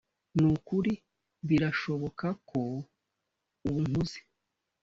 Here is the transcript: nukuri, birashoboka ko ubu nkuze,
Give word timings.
nukuri, 0.39 0.93
birashoboka 1.47 2.27
ko 2.49 2.59
ubu 3.67 3.79
nkuze, 3.87 4.19